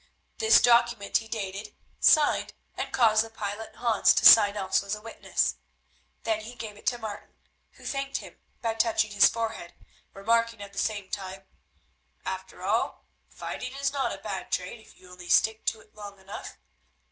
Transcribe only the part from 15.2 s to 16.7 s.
stick to it long enough.